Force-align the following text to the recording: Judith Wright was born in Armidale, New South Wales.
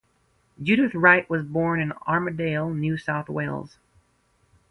Judith 0.59 0.95
Wright 0.95 1.29
was 1.29 1.43
born 1.43 1.79
in 1.79 1.91
Armidale, 2.07 2.73
New 2.73 2.97
South 2.97 3.29
Wales. 3.29 3.77